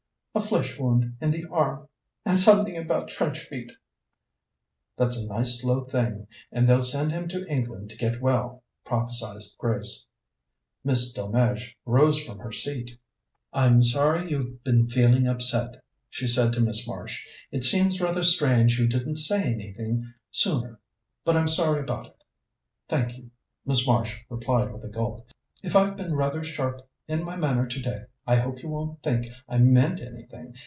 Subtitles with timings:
[0.33, 1.89] "A flesh wound in the arm,
[2.25, 3.73] and something about trench feet."
[4.95, 9.41] "That's a nice slow thing, and they'll send him to England to get well," prophesied
[9.57, 10.07] Grace.
[10.85, 12.97] Miss Delmege rose from her seat.
[13.51, 17.21] "I'm sorry you've been feeling upset," she said to Miss Marsh.
[17.51, 20.79] "It seems rather strange you didn't say anything sooner,
[21.25, 22.23] but I'm sorry about it."
[22.87, 23.31] "Thank you,"
[23.65, 25.27] Miss Marsh replied with a gulp.
[25.61, 29.57] "If I've been rather sharp in my manner today, I hope you won't think I
[29.57, 30.53] meant anything.